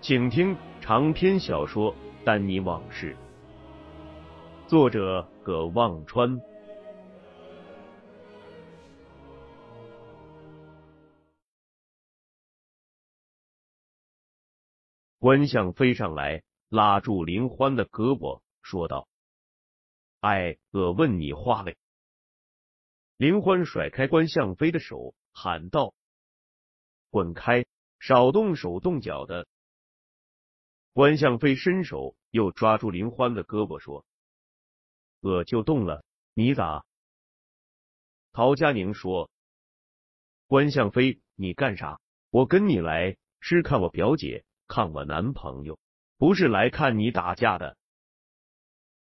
[0.00, 1.92] 请听长篇小说
[2.24, 3.16] 《丹尼往事》，
[4.68, 6.40] 作者葛望川。
[15.18, 19.08] 关向飞上来，拉住林欢的胳膊，说道
[20.22, 21.76] ：“哎，我问你话嘞。”
[23.18, 25.92] 林欢甩开关向飞的手，喊道
[27.10, 27.66] ：“滚开，
[27.98, 29.48] 少动手动脚的！”
[30.92, 34.04] 关向飞伸手又抓住林欢的胳膊，说
[35.20, 36.84] ：“我就动了，你咋？”
[38.32, 39.30] 陶佳宁说
[40.48, 42.00] ：“关向飞，你干啥？
[42.30, 45.78] 我跟你来是看我表姐，看我男朋友，
[46.18, 47.76] 不是来看你打架的。”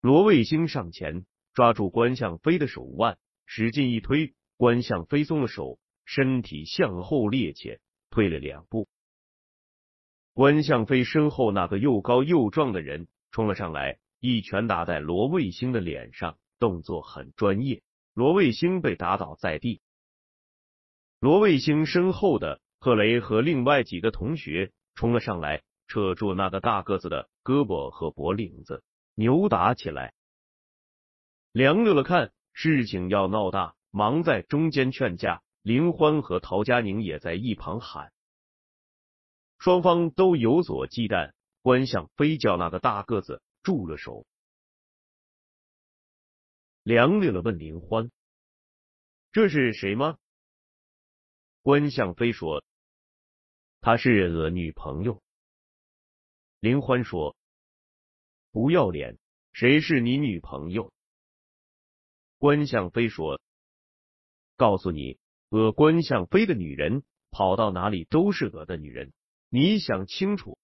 [0.01, 8.87] 罗卫星上前抓住关向飞的手腕，使劲一推，关向飞松了手，身体向后趔趄，退了两步。
[10.33, 17.81] 关向飞身后那个又高又壮的人冲了上来，一拳打在罗卫星的脸上，动作很专业。
[18.13, 19.81] 罗卫星被打倒在地。
[21.19, 28.83] 罗卫星身后的贺雷和另外几个同学冲了上来，扯住那个大个子的胳膊和脖领子，
[29.15, 30.13] 扭打起来。
[31.51, 35.41] 梁乐乐看事情要闹大，忙在中间劝架。
[35.61, 38.13] 林欢和陶佳宁也在一旁喊。
[39.59, 44.25] 双方都有所忌惮，关向飞叫那个大个子住了手。
[46.81, 48.09] 梁乐乐问林欢
[49.33, 50.17] ：“这是谁吗？”
[51.61, 52.63] 关向飞说
[53.81, 55.21] ：“她是我女朋友。”
[56.61, 57.35] 林欢说
[58.51, 59.19] ：“不要脸，
[59.51, 60.93] 谁是你女朋友？”
[62.39, 63.41] 关向飞说
[64.55, 65.19] ：“告诉你，
[65.49, 69.11] 我关向飞的女人跑到哪里都是我的女人。”
[69.51, 70.59] 你想清楚！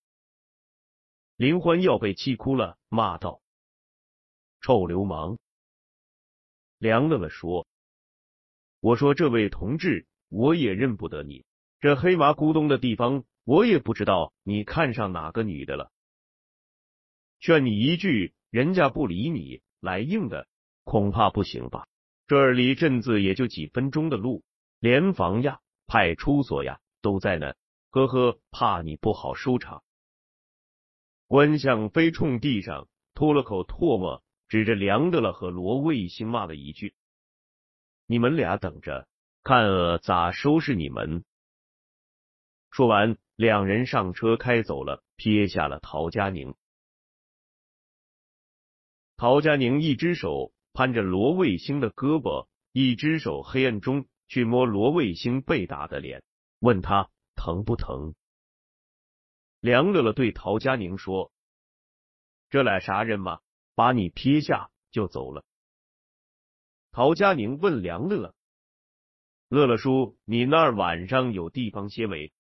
[1.38, 3.42] 林欢要被气哭了，骂道
[4.62, 5.40] ：“臭流氓！”
[6.78, 7.66] 梁乐乐说
[8.80, 11.46] ：“我说这位同志，我也认不得你。
[11.80, 15.92] 这黑麻咕咚的地方，我也不知道你看上哪个女的了。
[17.40, 20.48] 劝你一句，人家不理你，来硬的
[20.84, 21.88] 恐怕不行吧？
[22.28, 24.44] 这儿离镇子也就几分钟的路，
[24.78, 27.56] 联防呀、派出所呀都在呢。”
[27.96, 29.82] 呵呵，怕你不好收场。
[31.28, 36.94] 关向飞冲地上吐了口唾沫，指着梁德乐和罗卫星骂了一句
[38.06, 39.08] ：“你们俩等着，
[39.44, 41.24] 看我咋收拾你们！”
[42.70, 46.54] 说完，两人上车开走了，撇下了陶佳宁。
[49.16, 56.26] 陶佳宁一只手攀着罗卫星的胳膊，一只手黑暗中去摸罗卫星被打的脸，
[56.60, 57.10] 问他。
[57.36, 58.16] 疼不疼？
[59.60, 61.32] 梁乐乐对陶佳宁说
[62.50, 63.42] ：“这俩啥人嘛，
[63.74, 65.44] 把你撇下就走了。”
[66.92, 68.36] 陶佳宁问梁乐乐
[69.50, 72.32] ：“乐乐叔，你那儿晚上有地方歇没？”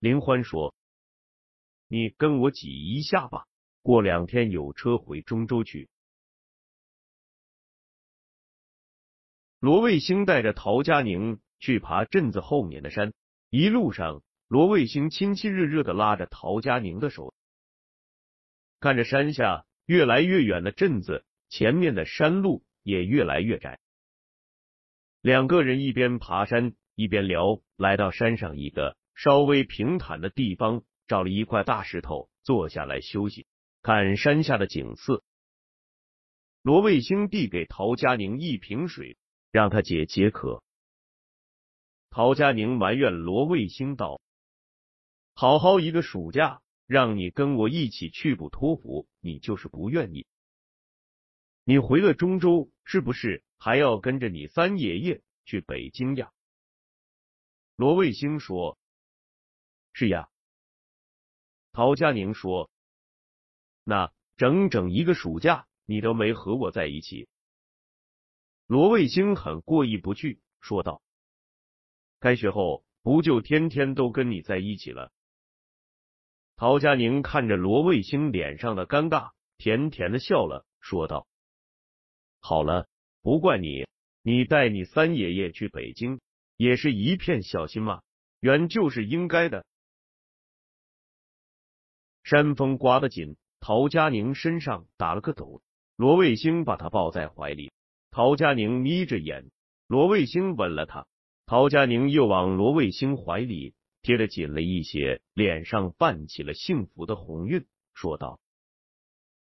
[0.00, 0.74] 林欢说
[1.88, 3.46] ：“你跟我挤一下吧，
[3.82, 5.88] 过两天有车回中州去。”
[9.60, 13.14] 罗卫星带着陶佳宁去爬镇子后面的山。
[13.56, 17.32] 一路上，罗卫星亲亲热热的拉着陶佳宁的手，
[18.80, 23.78] 看着山下越来越远的镇子，前面的山路也越来越窄。
[25.20, 33.46] 两个人一边爬山一边聊，来到山上一个稍微平坦的地方，找了一块大石头坐下来休息，
[33.82, 35.22] 看山下的景色。
[36.60, 39.16] 罗卫星递给陶佳宁一瓶水，
[39.52, 40.64] 让他解解渴。
[42.14, 44.20] 陶佳宁埋怨罗卫星道
[45.34, 50.24] ：“好好一个暑假，让你跟我一起去补托福，你就是不愿意。
[51.64, 56.30] 你回了中州，是不是还要跟着你三爷爷去北京呀？”
[57.74, 58.78] 罗卫星说
[59.92, 60.28] ：“是呀。”
[61.74, 62.70] 陶佳宁说
[63.82, 67.26] ：“那整整一个暑假，你都没和我在一起。”
[68.68, 71.02] 罗卫星很过意不去，说道。
[72.24, 75.12] 开学后不就天天都跟你在一起了？
[76.56, 81.26] 陶佳宁看着罗卫星脸上的尴尬，甜甜的笑了，说道
[82.40, 82.88] ：“好了，
[83.20, 83.86] 不怪你，
[84.22, 86.18] 你带你三爷爷去北京，
[86.56, 88.00] 也是一片孝心嘛，
[88.40, 89.66] 原就是应该的。”
[92.24, 95.60] 山风刮得紧，陶佳宁身上打了个抖，
[95.94, 97.70] 罗卫星把他抱在怀里，
[98.10, 99.50] 陶佳宁眯着眼，
[99.88, 101.06] 罗卫星吻了他。
[101.46, 108.40] 陶佳宁又往罗卫星怀里贴得紧了一些，脸上泛起了幸福的红晕，说道：“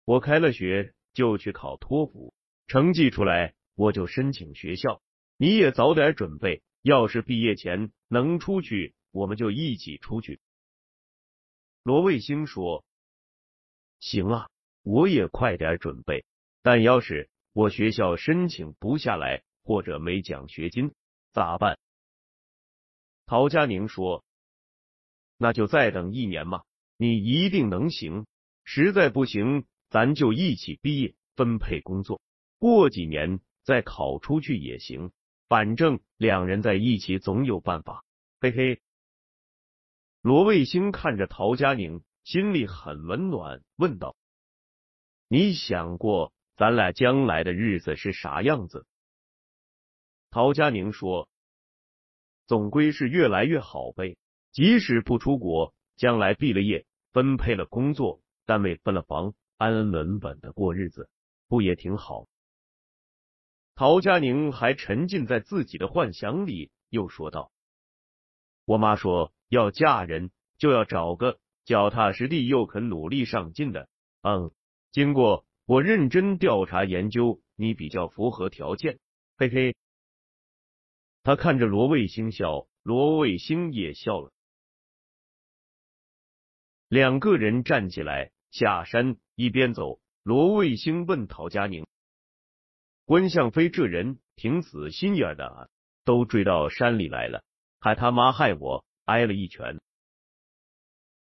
[0.04, 2.34] 我开了学就去考托福，
[2.66, 5.00] 成绩出来我就申请学校。
[5.38, 10.40] 你也早点准备，要是毕业前能出去，我们就一起出去。”
[11.82, 12.84] 罗卫星说
[14.00, 14.50] ：“行啊，
[14.82, 16.26] 我也快点准备。
[16.62, 20.92] 但要是我学校申请不下来，或者没奖学金，
[21.32, 21.78] 咋办？”
[23.26, 24.24] 陶佳宁说
[25.36, 26.62] ：“那就再等一年嘛，
[26.96, 28.24] 你一定能行。
[28.62, 32.20] 实在不行，咱就一起毕业，分配工作，
[32.58, 35.10] 过几年再考出去也行。
[35.48, 38.04] 反正两人在一起总有办法。”
[38.40, 38.80] 嘿嘿。
[40.22, 44.14] 罗卫星看着陶佳宁，心里很温暖，问道
[45.26, 48.86] ：“你想过咱俩将来的日子是啥样子？”
[50.30, 51.28] 陶佳宁说。
[52.46, 54.16] 总归是越来越好呗。
[54.52, 61.10] 即使不出国，将来毕了业，分配了工作，单位分了房，安安稳稳的过日子，
[61.48, 62.26] 不也挺好？
[63.74, 67.50] 陶佳宁还沉浸在自己的幻想里，又说道
[68.64, 73.88] ：“我妈说要嫁人就要找个脚踏实地又肯努力上进的。
[74.22, 74.50] 嗯，
[74.92, 78.98] 经过我认真调查研究，你比较符合条件。
[79.36, 79.76] 嘿嘿。”
[81.26, 84.32] 他看着罗卫星笑，罗卫星也笑了。
[86.86, 91.84] 两个人站起来下山，一边走，罗卫星问陶佳宁
[93.06, 95.68] ：“关向飞这人挺死心眼的啊，
[96.04, 97.42] 都追到山里来了，
[97.80, 99.80] 还他妈害我挨了一拳。”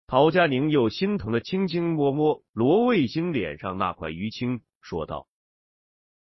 [0.07, 5.27] 陶佳宁又心疼的轻轻摸摸罗卫星脸上那块淤青，说道：“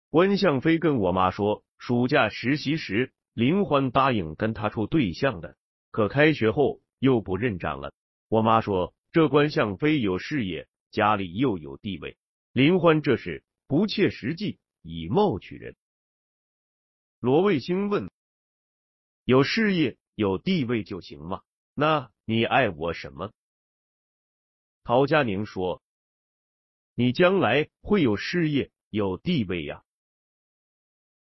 [0.08, 5.56] 关向飞跟我妈说，暑假实习时。”林欢答应跟他处对象的，
[5.90, 7.92] 可开学后又不认账了。
[8.28, 12.18] 我妈说这关向飞有事业，家里又有地位，
[12.52, 15.76] 林欢这是不切实际，以貌取人。
[17.20, 18.10] 罗卫星问：
[19.24, 21.42] 有事业有地位就行吗？
[21.74, 23.32] 那你爱我什么？
[24.84, 25.82] 陶佳宁说：
[26.94, 29.84] 你将来会有事业有地位呀。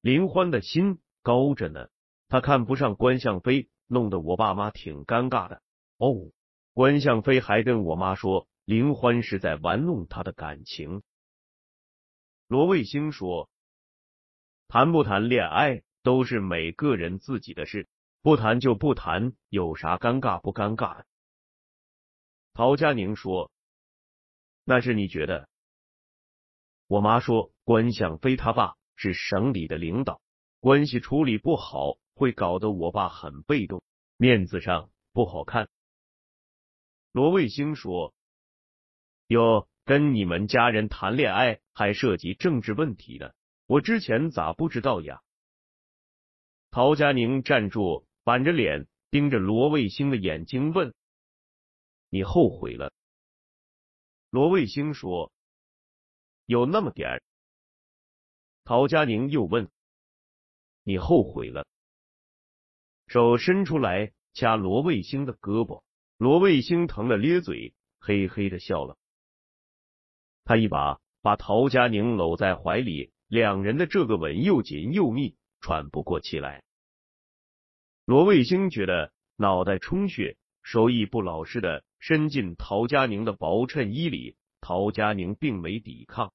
[0.01, 1.89] 林欢的心高着呢。
[2.35, 5.63] 他看不上关向飞，弄得我爸妈挺尴尬的。
[5.99, 6.33] 哦，
[6.73, 11.05] 关向飞还跟我妈说林欢是在玩弄他的感情。
[12.49, 13.49] 罗卫星说
[14.67, 17.89] ：“谈不谈恋爱都是每个人自己的事，
[18.21, 21.07] 不谈就不谈，有啥尴尬不尴尬的？”
[22.53, 23.53] 陶佳宁说
[24.67, 25.49] ：“那是你觉得。”
[26.89, 30.21] 我妈说关向飞他爸是省里的领导，
[30.59, 31.97] 关系处理不好。
[32.15, 33.83] 会搞得我爸很被动，
[34.17, 35.69] 面子上不好看。
[37.13, 38.15] 罗卫星说
[39.29, 43.33] ：“哟，跟你们家人谈恋爱还涉及政治问题呢，
[43.67, 45.23] 我之前咋不知道呀？”
[46.71, 50.95] 陶佳宁站住，板着脸盯着罗卫星的眼睛问
[52.11, 52.93] ：“你后悔了？”
[54.31, 55.33] 罗卫星说
[56.47, 57.23] ：“有那么点儿。”
[58.65, 59.71] 陶佳宁又问
[60.83, 61.65] ：“你后悔了？”
[63.07, 65.83] 手伸出来掐罗卫星的胳膊，
[66.19, 68.97] 罗卫星疼的咧嘴，嘿嘿的笑了。
[70.45, 76.63] 他一把把陶佳宁搂在怀里，两人的这个吻又紧又密，喘不过气来。
[78.05, 86.33] 罗卫星觉得脑袋充血，手艺不老实的伸进陶佳宁的薄衬衣里，陶佳宁并没抵抗。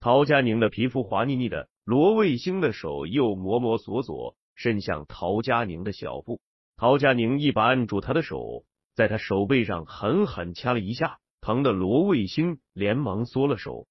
[0.00, 4.36] 陶佳宁的皮肤滑腻腻的，罗卫星的手又摩摩索索。
[4.54, 6.40] 伸向陶佳宁的小腹。
[6.76, 13.86] 陶佳宁一把按住他的手，在他手背上狠狠掐了一下，疼的罗卫星连忙缩了手。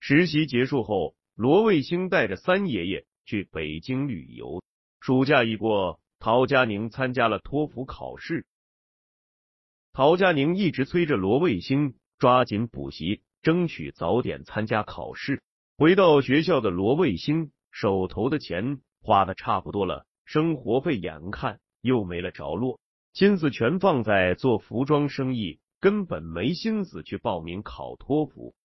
[0.00, 4.62] 实习结束后，罗卫星带着三爷爷去北京旅游。
[5.00, 8.46] 暑假一过，陶佳宁参加了托福考试。
[9.92, 15.42] 陶佳宁一直催着罗卫星抓紧补习，争取早点参加考试。
[15.78, 22.80] 回到学校的罗卫星手头的钱花的差不多了，生活费眼看又没了着落，
[23.12, 28.56] 心思全放在做服装生意，根本没心思去报名考托福。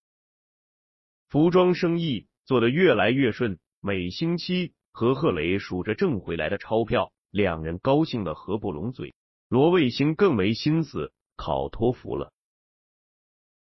[1.30, 9.14] 服装生意做得越来越顺，每星期何贺雷数着挣回来的钞票，两人高兴的合不拢嘴。
[9.50, 12.34] 罗卫星更没心思考托福了。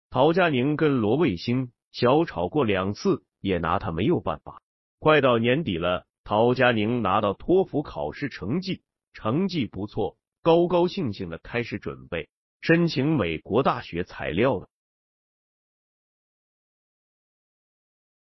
[0.08, 4.62] 陶佳宁跟罗卫星小吵过两次，也拿他没有办法。
[4.98, 8.82] 快到年底了，陶佳宁拿到托福考试成绩，
[9.12, 12.30] 成绩不错，高高兴兴的开始准备
[12.62, 14.70] 申请美国大学材料了。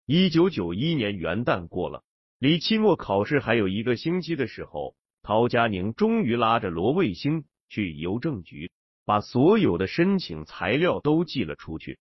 [0.04, 2.02] 一九九一年元旦过了，
[2.40, 8.72] 离期末考试还有一个星期的时候，陶佳宁终于拉着罗卫星去邮政局，
[9.04, 12.00] 把所有的申请材料都寄了出去。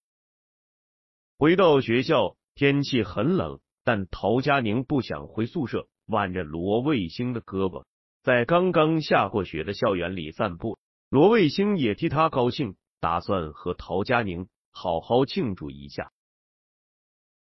[1.38, 7.86] 回到学校，天气很冷，但陶佳宁不想回宿舍，挽着罗卫星的胳膊，
[8.22, 10.78] 在刚刚下过雪的校园里散步。
[11.10, 16.12] 罗卫星也替他高兴，打算和陶佳宁好好庆祝一下。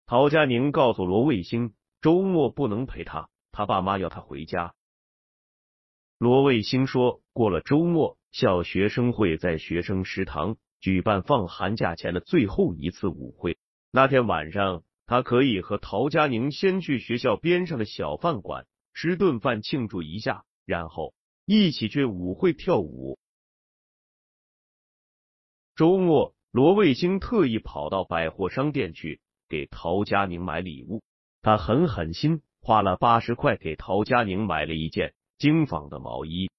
[0.05, 4.73] 陶佳宁告诉罗卫星，周末不能陪他，他爸妈要他回家。
[6.17, 13.57] 罗卫星说，过了周末，校学生会在学生食堂举办放寒假前的最后一次舞会。
[13.91, 21.13] 那天晚上，他可以和陶佳宁先去学校边上的小饭馆吃顿饭庆祝一下，然后
[21.45, 23.19] 一起去舞会跳舞。
[25.75, 29.19] 周末，罗卫星特意跑到百货商店去。
[29.49, 31.03] 给陶佳宁买礼物，
[31.41, 36.49] 他很狠心，花了八十块给陶佳宁买了一件精纺的毛衣。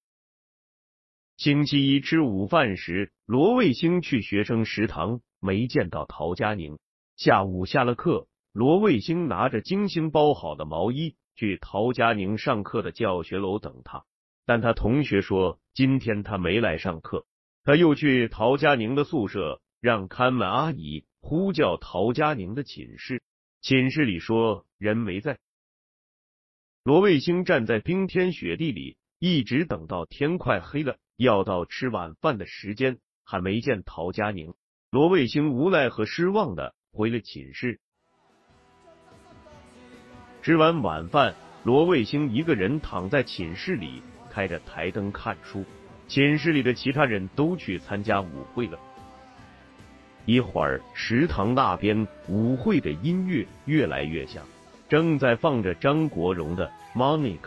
[1.37, 6.77] 星期一吃午饭时，罗卫星去学生食堂，没见到陶佳宁。
[7.15, 14.05] 下午下了课，罗卫星拿着精心包好的毛衣去陶佳宁上课的教学楼等他，
[14.45, 17.25] 但他同学说今天他没来上课。
[17.63, 21.05] 他又去陶佳宁的宿舍，让看门阿姨。
[21.19, 23.23] 呼叫陶佳宁的寝室，
[23.61, 25.39] 寝室里说人没在。
[26.83, 34.53] 罗卫星站在冰天雪地里，一直等到天快黑了，要到吃晚饭的时间，还没见陶佳宁。
[34.91, 37.79] 罗卫星无奈和失望的回了寝室。
[40.43, 41.33] 吃完晚饭，
[41.63, 45.63] 罗卫星一个人躺在寝室里，开着台灯看书。
[46.09, 48.77] 寝室里的其他人都去参加舞会了。
[50.25, 54.43] 一会儿，食堂那边舞会的音乐越来越响，
[54.89, 56.69] 正在放着张国荣的
[56.99, 57.39] 《Monica》。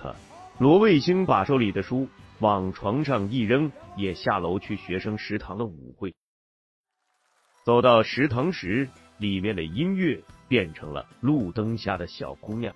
[0.58, 6.14] 罗卫星把手里的书往床上一扔，也下楼去学生食堂的舞会。
[7.62, 8.88] 走到食堂时，
[9.18, 12.74] 里面的音乐变成了路灯下的小姑娘。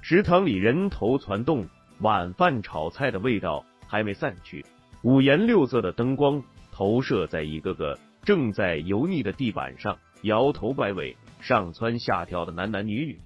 [0.00, 1.66] 食堂里人头攒动，
[2.00, 4.64] 晚饭炒菜的味道还没散去，
[5.02, 7.98] 五颜六色的灯光投射在一个个。
[8.24, 13.18] 正在油腻的地板上摇头摆尾、上蹿下跳的男男女女。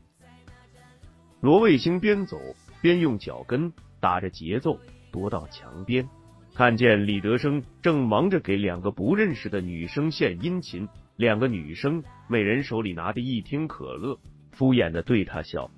[1.40, 2.38] 罗卫星边走
[2.80, 4.78] 边用脚跟打着节奏
[5.10, 6.08] 踱到墙边，
[6.54, 10.88] 看见李德生正忙着给两个不认识的女生献殷勤。
[11.16, 14.16] 两个女生每人手里拿着一听可乐，
[14.52, 15.68] 敷衍的对他笑。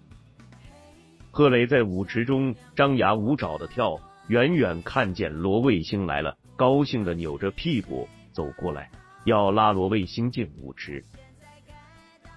[1.37, 3.99] 贺磊在舞池中张牙舞爪的跳，
[4.29, 8.89] 远远看见罗卫星来了，高兴的扭着屁股走过来。
[9.25, 11.03] 要拉罗卫星进舞池，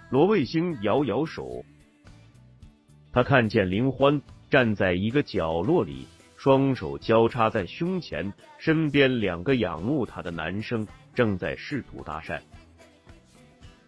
[0.09, 1.63] 罗卫星摇摇手，
[3.11, 12.39] 他看见林欢站在一个角落里，双手交叉在胸前，身边两个仰慕他的男生正在试图搭讪。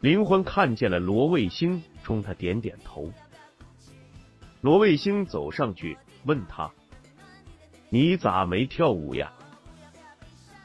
[0.01, 3.11] 林欢看见了罗卫星，冲他点点头。
[4.61, 6.71] 罗卫星走上去问他
[7.89, 9.33] ：“你咋没跳舞呀？”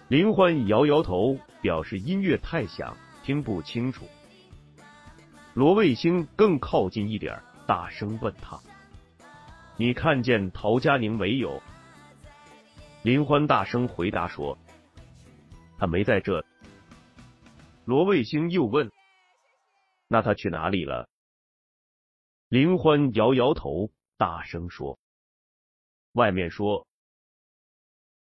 [0.09, 1.39] 林欢摇摇头。
[1.65, 4.05] 表示音乐太响，听不清楚。
[5.55, 8.61] 罗卫星更靠近一点，大声问他
[9.79, 11.63] ：“你看见陶佳宁没有？”
[13.03, 14.59] 林欢大声回答说
[15.81, 16.45] ：“他没在这。”
[17.87, 18.93] 罗卫星又问
[20.07, 21.09] ：“那他去哪里了？”
[22.49, 24.99] 林欢摇摇头，大声说
[26.13, 26.87] ：“外面说。”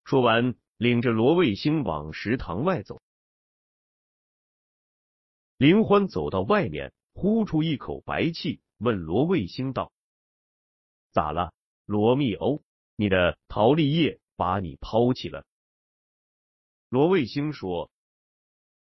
[0.05, 3.01] 说完，领着罗卫星往食堂外走。
[5.57, 9.91] 林欢走到外面，呼出一口白气，问罗卫星道
[11.11, 11.53] ：“咋了，
[11.85, 12.63] 罗密欧？
[12.95, 15.45] 你的陶丽叶把你抛弃了？”
[16.89, 17.91] 罗卫星说：“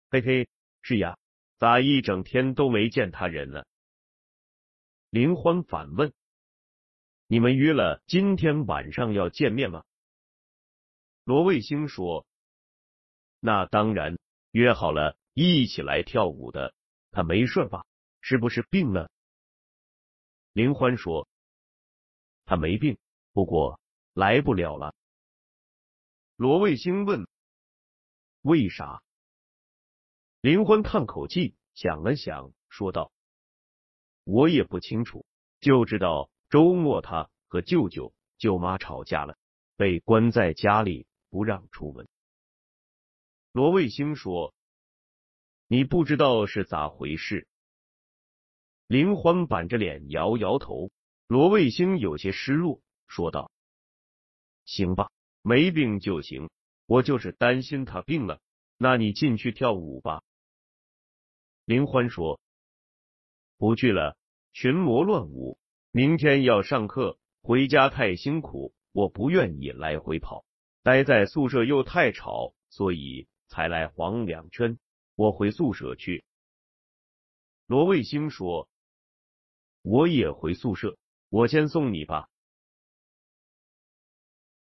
[0.10, 0.50] 嘿嘿，
[0.82, 1.18] 是呀，
[1.60, 3.68] 咋一整天都没见他人了？”
[5.16, 6.14] 林欢反问
[7.28, 9.86] ：“你们约了今天晚上要见面吗？”
[11.24, 12.28] 罗卫星说
[13.40, 14.20] ：“那当然，
[14.52, 16.76] 约好了一起来跳舞的。
[17.12, 17.86] 他没事吧？
[18.20, 19.10] 是不是病了？”
[20.52, 21.30] 林欢说
[22.44, 22.98] ：“他没病，
[23.32, 23.80] 不过
[24.12, 24.94] 来不了了。”
[26.36, 27.26] 罗卫星问
[28.44, 29.02] ：“为啥？”
[30.42, 33.14] 林欢叹口气，想了想，说道。
[34.26, 35.24] 我也不清楚，
[35.60, 39.38] 就知道周末他和舅舅舅妈吵架了，
[39.78, 42.08] 被关在家里不让出门。
[43.52, 44.56] 罗卫星说
[45.70, 47.48] ：“你不知道是咋回事？”
[48.88, 50.92] 林欢板着脸摇摇头。
[51.28, 53.52] 罗卫星有些失落，说道
[54.66, 55.12] ：“行吧，
[55.44, 56.50] 没病就行，
[56.88, 58.42] 我就是担心他病了。
[58.78, 60.24] 那你进去跳舞吧。”
[61.66, 62.40] 林欢说。
[63.58, 64.18] 不去了，
[64.54, 65.58] 群魔乱舞。
[65.92, 70.46] 明天要上课，回家太辛苦，我不愿意来回跑。
[70.84, 74.78] 待在宿舍又太吵，所以才来晃两圈。
[75.16, 76.26] 我回宿舍去。
[77.66, 78.68] 罗卫星说
[79.82, 80.98] ：“我也回宿舍，
[81.30, 82.30] 我先送你吧。”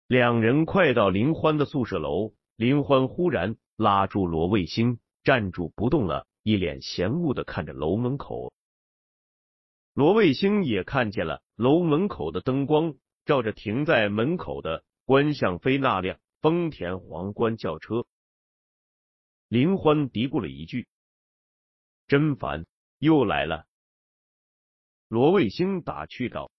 [0.07, 8.53] 两人快到林欢的宿舍楼，林欢忽然拉住罗卫星，站住不动了，一脸嫌恶的看着楼门口。
[9.97, 12.93] 罗卫星也看见了楼门口的灯光，
[13.25, 18.05] 照着停在门口的关向飞那辆丰田皇冠轿车。
[19.47, 20.87] 林欢嘀咕了一句
[22.05, 22.67] ：“真烦，
[22.99, 23.65] 又来了。”
[25.09, 26.51] 罗卫星打趣道：“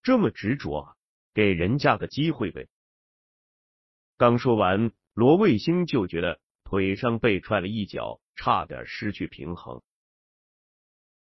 [0.00, 0.96] 这么执着啊，
[1.34, 2.68] 给人家个机会呗。”
[4.16, 9.82] 刚说完，罗卫星就觉得腿上被踹了一脚，差点失去平衡。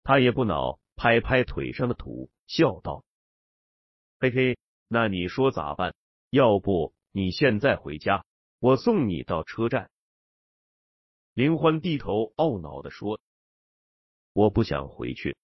[0.03, 0.79] 他也不恼。
[1.03, 3.03] 拍拍腿上的土，笑道
[4.21, 5.93] ：“嘿嘿，那你说咋办？
[6.29, 8.23] 要不你现在回家，
[8.59, 9.91] 我送你到车站。”
[11.35, 13.19] 林欢低头懊恼的说
[14.31, 15.35] ：“我不想回去。”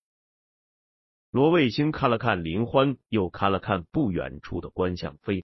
[1.29, 5.43] 罗卫星看了看林欢，又看了看不远处的关向飞。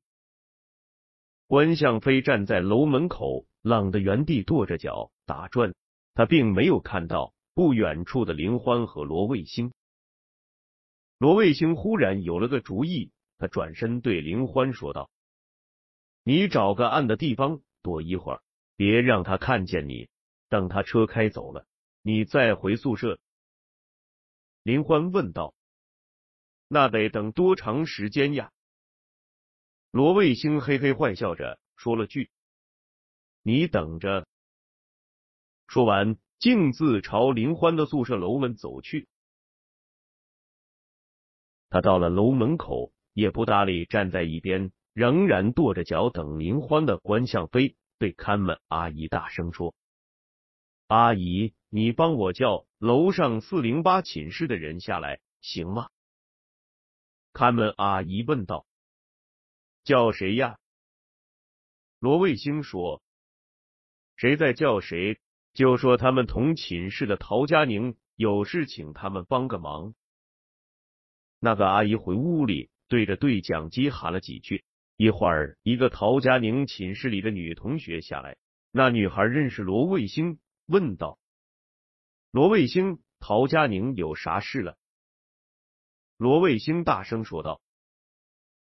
[1.45, 5.75] 关向飞站在楼门口，冷的原地跺着脚打转，
[6.13, 9.73] 他并没有看到不远处的林欢和罗卫星。
[11.17, 15.10] 罗卫星忽然有了个主意，他转身对林欢说道
[16.23, 18.41] ：“你找个暗的地方躲一会儿，
[18.75, 20.10] 别让他看见你。
[20.49, 21.65] 等他车开走了，
[22.01, 23.19] 你再回宿舍。”
[24.62, 25.56] 林欢问道
[26.67, 28.51] ：“那得等多长时间呀？”
[29.91, 32.30] 罗卫星嘿嘿坏笑着说了句
[33.41, 34.28] ：“你等着。”
[35.67, 39.08] 说完，径自朝林欢的宿舍楼门走去。
[41.76, 49.76] 他到了楼门口，也不搭理站在一边仍然跺着脚等林欢的关向飞，对看门阿姨大声说
[50.88, 55.90] ：“阿姨，你帮我叫楼上四零八寝室的人下来，行吗？”
[57.34, 58.66] 看门阿姨问道
[59.84, 60.58] ：“叫谁呀？”
[62.00, 63.04] 罗卫星说
[64.16, 65.20] ：“谁在叫谁，
[65.54, 69.94] 就说他们同寝室的陶佳宁有事，请他们帮个忙。”
[71.39, 74.63] 那个阿姨回屋里，对着对讲机喊了几句。
[74.98, 78.38] 一会儿，一个陶佳宁寝室里的女同学下来。
[78.71, 81.19] 那女孩认识罗卫星，问道
[82.32, 84.78] ：“罗卫星，陶佳宁有啥事了？”
[86.17, 87.62] 罗卫星大声说道：“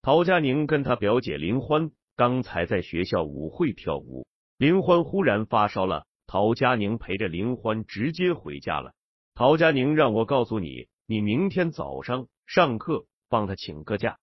[0.03, 8.93] 陶佳宁跟他表姐林欢刚才在学校舞会跳舞，林欢忽然发烧了，陶佳宁陪着林欢直接回家了。
[9.35, 14.19] 陶佳宁让我告诉你，你明天早上。”上课帮他请个假。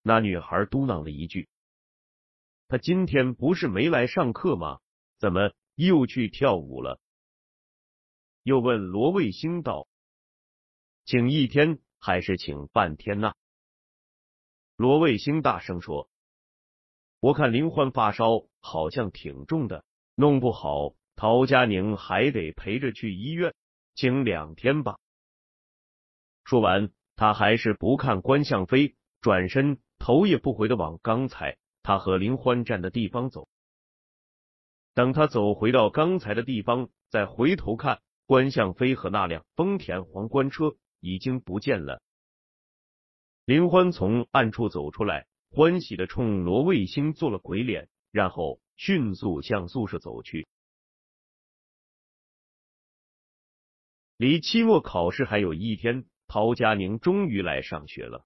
[0.00, 1.50] 那女孩嘟囔了一句
[2.66, 4.80] ：“他今天不是没来上课吗？
[5.18, 6.98] 怎么又去跳舞了？”
[8.42, 9.86] 又问罗卫星道
[11.04, 13.34] ：“请一天还是请半天呢？”
[14.76, 16.08] 罗卫星大声说
[17.20, 19.84] ：“我看林欢发烧好像挺重的，
[20.14, 23.54] 弄不好陶佳宁还得陪着去医院，
[23.94, 24.98] 请两天吧。”
[26.48, 33.50] 说完，他还是不看关向飞，转身头也不回的往刚才他和林欢站的地方走。
[34.94, 42.00] 等他走回到刚才的地方，再回头看，关向飞和那辆丰田皇冠车已经不见了。
[43.44, 50.48] 林欢从暗处走出来，欢喜的冲罗卫星做了鬼脸，然后迅速向宿舍走去。
[54.16, 58.24] 离期末考试还有一天，陶佳宁终于来上学了。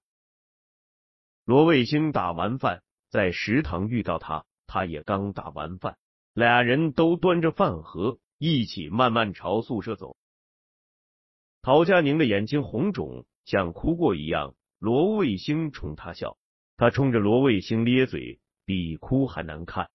[1.45, 5.97] 罗卫星打完饭，在食堂遇到他，他也刚打完饭，
[6.35, 10.17] 俩人都端着饭盒，一起慢慢朝宿舍走。
[11.63, 14.55] 陶佳宁的眼睛红肿，像哭过一样。
[14.79, 16.37] 罗卫星冲他笑，
[16.77, 19.91] 他冲着罗卫星咧嘴，比哭还难看。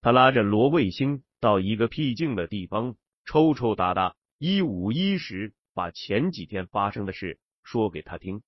[0.00, 8.42] 他拉着罗卫星到一个僻静的地方，抽抽搭搭，一五一十把前几天发生的事说给他听。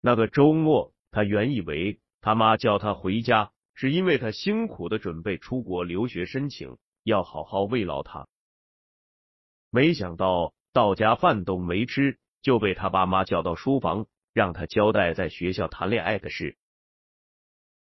[0.00, 8.26] 那个周末，他原以为他妈叫他回家，是因为他辛苦的准备出国留学申请，要好好慰劳他。
[9.70, 12.18] 没想到到家饭都没吃。
[12.44, 16.58] 就被他爸妈叫到书房，让他交代在学校谈恋爱的事。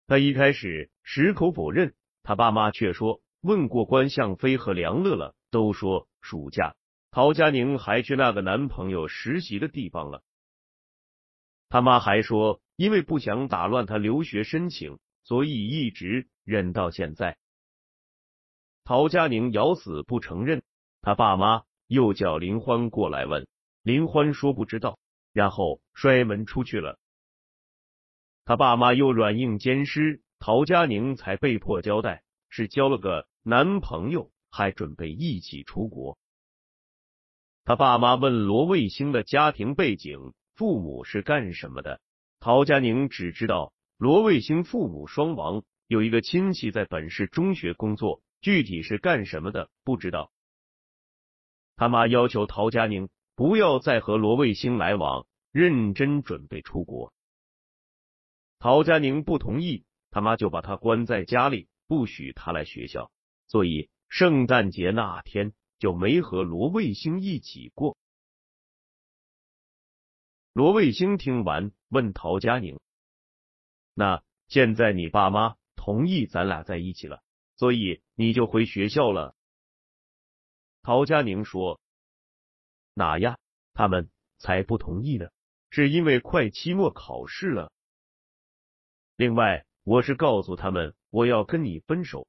[0.07, 6.75] 他一开始矢口否认，他爸妈却说问过关向飞和梁乐乐，都说暑假
[7.11, 10.21] 陶佳宁还去那个男朋友实习的地方了。
[11.69, 17.37] 他妈还说，因为不想打乱他留学申请，所以一直忍到现在。
[18.83, 20.63] 陶佳宁咬死不承认，
[21.01, 23.47] 他爸妈又叫林欢过来问。
[23.83, 24.97] 林欢说不知道，
[25.31, 26.97] 然后摔门出去了。
[28.45, 36.17] 他爸妈又软硬兼施，陶佳宁才被迫交代是交了个男朋友，还准备一起出国。
[37.65, 42.01] 他爸妈问罗卫星的家庭背景，父母是干什么的？
[42.39, 50.31] 陶佳宁只知道罗卫星父母双亡，有一个亲戚在本市中学工作，具体是干什么的不知道。
[51.75, 53.09] 他妈要求陶佳宁。
[53.35, 57.13] 不要再和罗卫星来往，认真准备出国。
[58.59, 63.09] 陶佳宁不同意，他妈就把他关在家里，不许他来学校，
[63.47, 67.95] 所以圣诞节那天就没和罗卫星一起过。
[70.51, 72.79] 罗卫星听完，问陶佳宁
[73.93, 77.23] ：“那现在你爸妈同意咱俩在一起了，
[77.55, 79.35] 所以你就回学校了？”
[80.81, 81.79] 陶佳宁说。
[82.95, 83.37] 哪呀？
[83.73, 85.29] 他们才不同意呢，
[85.69, 87.71] 是因为快期末考试了。
[89.15, 92.27] 另外，我是告诉他们我要跟你分手。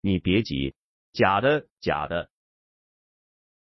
[0.00, 0.74] 你别急，
[1.12, 2.30] 假的假的。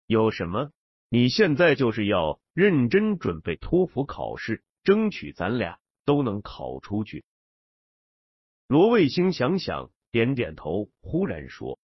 [0.07, 0.71] 有什么？
[1.09, 7.23] 你现在就是要认真准备托福考试，争取咱俩都能考出去。
[8.67, 11.79] 罗卫星想想，点点头，忽然说：“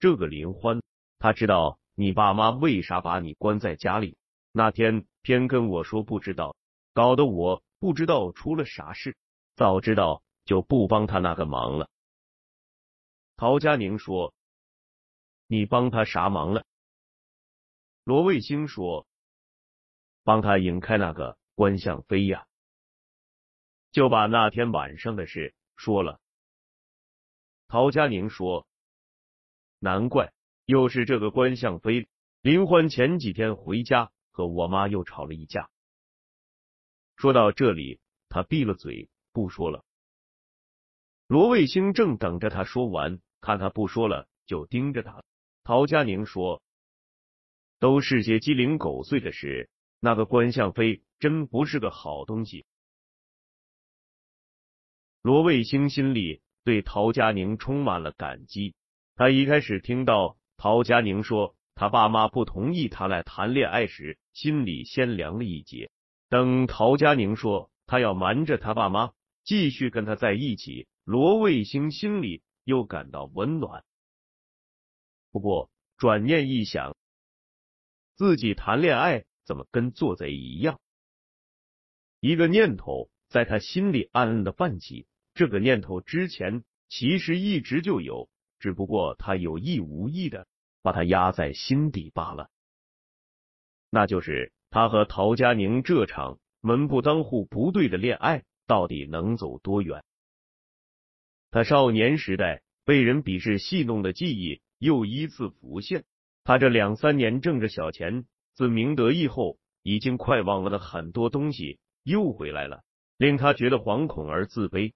[0.00, 0.82] 这个林欢，
[1.18, 4.16] 他知道。”你爸妈为啥把你关在家里？
[4.52, 6.54] 那天偏跟我说不知道，
[6.94, 9.16] 搞得我不知道出了啥事。
[9.56, 11.90] 早知道就不帮他那个忙了。
[13.38, 14.34] 陶佳宁说
[15.46, 16.66] ：“你帮他啥忙了？”
[18.02, 19.06] 罗卫星说
[20.24, 22.48] ：“帮他引开那个关向飞呀。”
[23.92, 26.20] 就把那天晚上的事说了。
[27.68, 28.66] 陶佳宁说
[29.78, 30.34] ：“难怪。”
[30.66, 32.10] 又是这个关向飞，
[32.42, 35.70] 林欢前几天回家和我妈又吵了一架。
[37.16, 39.82] 说到这里，他闭了嘴不说了。
[41.26, 45.22] 罗卫星正等着他说完，看他不说了，就盯着他。
[45.64, 46.62] 陶佳宁说
[47.78, 49.68] ：“都是些鸡零狗碎的事，
[50.00, 52.66] 那个关向飞真不是个好东西。”
[55.22, 58.74] 罗卫星心里对陶佳宁充满了感激。
[59.16, 60.36] 他一开始听到。
[60.60, 65.88] 陶佳宁说：“他爸妈不同意他来谈恋爱时，心里先凉了一截。
[66.28, 69.12] 等陶佳宁说他要瞒着他爸妈，
[69.44, 73.82] 继续跟他在一起，罗卫星心里又感到温暖。
[75.30, 76.94] 不过转念一想，
[78.14, 80.78] 自己谈恋爱怎么跟做贼一样？
[82.20, 85.06] 一个念头在他心里暗暗的泛起。
[85.32, 88.28] 这个念头之前其实一直就有。”
[88.60, 90.48] 只不过他有意无意的
[90.82, 92.50] 把他压在心底罢了。
[93.88, 100.04] 那就是他和陶佳宁这场门不当户不对的恋爱到底能走多远？
[101.50, 106.04] 他少年时代被人鄙视戏弄的记忆又一次浮现。
[106.44, 112.82] 他这两三年挣着小钱，自明德以后，已经快忘了的很多东西又回来了，
[113.16, 114.92] 令他觉得惶恐而自卑。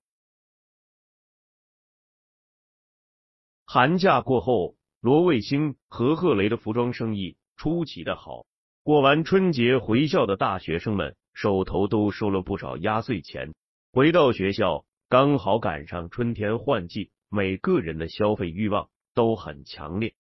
[3.67, 8.47] 寒假过后，罗卫星和贺雷的服装生意出奇的好。
[8.83, 13.55] 过完春节回校的大学生们手头都收了不少压岁钱，
[13.93, 20.15] 回到学校刚好赶上春天换季，每个人的消费欲望都很强烈。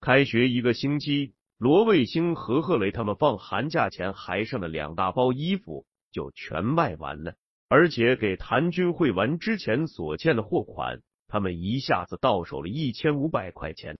[0.00, 7.34] 开学一个星期，罗卫星和贺雷他们放寒假前还剩的两大包衣服就全卖完了，
[7.68, 13.98] 而且给谭军汇完之前所欠的货款，他们一下子到手了一千五百块钱。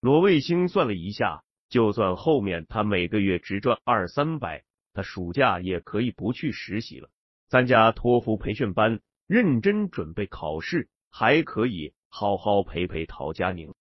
[0.00, 1.42] 罗卫星算了一下。
[1.68, 7.10] 就算后面他每个月只赚二三百，他暑假也可以不去实习了，
[7.48, 13.74] 参加托福培训班，认真准备考试，还可以好好陪陪陶佳宁。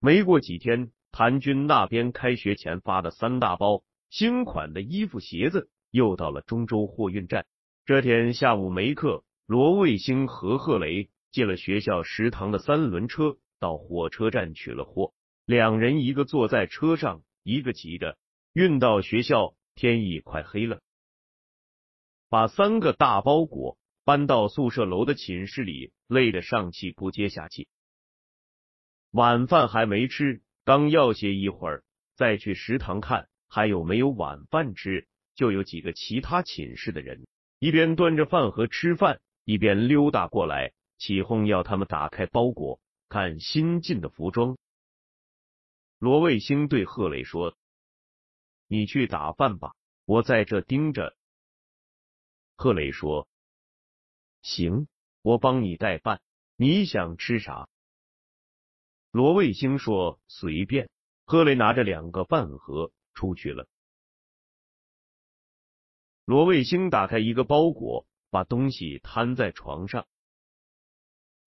[0.00, 7.46] 没过几天，谭军那边开学前发的三大包新款的衣服鞋子又到了中州货运站。
[7.84, 15.12] 这天下午没课，罗卫星和贺雷借了学校食堂的三轮车到火车站取了货。
[15.44, 18.16] 两人一个坐在车上，一个骑着，
[18.52, 19.54] 运到学校。
[19.76, 20.82] 天已快黑了，
[22.30, 27.66] 把三个大包裹搬到宿舍楼的寝室里，累得上气不接下气。
[29.10, 31.82] 晚饭还没吃，刚要歇一会儿，
[32.14, 37.26] 再去食堂看还有没有晚饭吃，就有几个其他寝室的人
[37.58, 44.56] 一边端着饭盒吃饭，一边溜达过来，起哄要他们打开包裹看新进的服装。
[45.98, 47.56] 罗卫星对贺磊说
[48.68, 51.12] ：“你去打饭吧，我在这盯着。”
[52.60, 53.26] 贺磊说
[54.44, 54.86] ：“行，
[55.22, 56.20] 我帮你带饭。
[56.56, 57.70] 你想吃啥？”
[59.12, 60.90] 罗卫星说：“随便。”
[61.24, 63.66] 贺磊拿着两个饭盒出去了。
[66.26, 70.06] 罗卫星打开一个包裹，把东西摊在床上。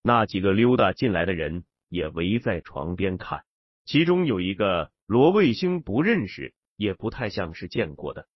[0.01, 3.45] 那几个溜达进来的人也围在床边看。
[3.85, 8.27] 其中有一个罗卫星不认识，也不太像是见过的。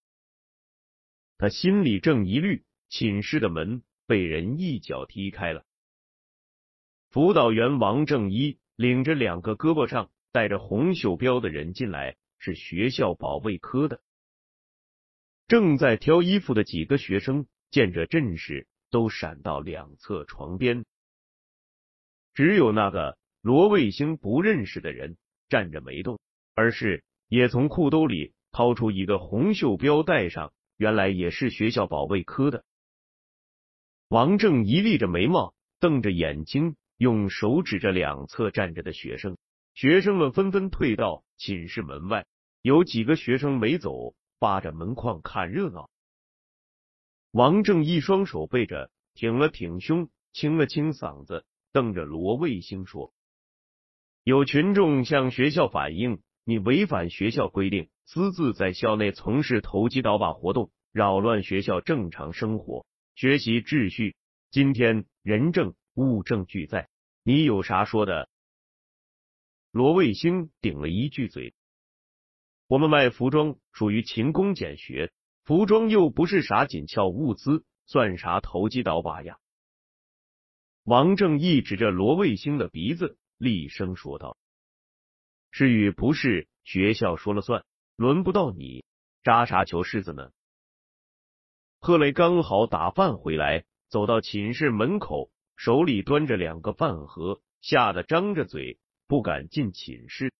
[1.39, 5.63] 他心里正疑虑，寝室的门被人一脚踢开了。
[7.10, 14.02] 辅导员王正一领着两个胳膊上带着红袖标的人进来，是学校保卫科的。
[15.47, 20.86] 正在挑衣服的几个学生见这阵势，都闪到两侧床边。
[22.34, 25.17] 只有那个罗卫星不认识的人。
[25.50, 26.19] 站着没动，
[26.56, 32.65] 而是也从裤兜里掏出一个红袖标带上，原来也是学校保卫科的。
[34.10, 39.38] 王正一立着眉毛，瞪着眼睛，用手指着两侧站着的学生。
[39.74, 42.26] 学生们纷纷退到寝室门外，
[42.62, 45.89] 有几个学生没走，扒着门框看热闹。
[47.32, 53.12] 王正一双手背着，挺了挺胸，清了清嗓子，瞪着罗卫星说。
[54.24, 62.86] 有群众向学校反映，你违反学校规定，私自在校内从事投机倒把活动，扰乱学校正常生活、
[63.17, 64.15] 学习秩序。
[64.51, 66.88] 今天人证物证俱在，
[67.23, 68.30] 你有啥说的？
[69.71, 71.56] 罗卫星顶了一句嘴
[72.69, 75.12] ：“我们卖服装属于勤工俭学，
[75.43, 79.39] 服装又不是啥紧俏物资，算啥投机倒把呀？”
[80.86, 83.17] 王正义指着罗卫星的鼻子。
[83.39, 84.38] 厉声说道
[85.49, 88.86] ：“是与不是，学校说了算，轮不到你
[89.23, 90.30] 扎啥球柿子呢。”
[91.79, 100.33] 贺雷刚好打饭回来，走到寝室门口，手里端着两个饭盒，吓得张着嘴，不敢进寝室。